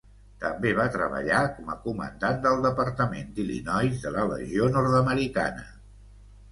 [0.43, 5.71] També va treballar com a comandant del departament d'Illinois de la Legió nord-americana.